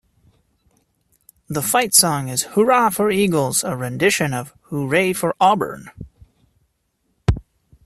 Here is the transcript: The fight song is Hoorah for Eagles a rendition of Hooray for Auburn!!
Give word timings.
The 1.47 1.61
fight 1.61 1.93
song 1.93 2.27
is 2.27 2.45
Hoorah 2.55 2.89
for 2.89 3.11
Eagles 3.11 3.63
a 3.63 3.75
rendition 3.75 4.33
of 4.33 4.51
Hooray 4.71 5.13
for 5.13 5.35
Auburn!! 5.39 5.91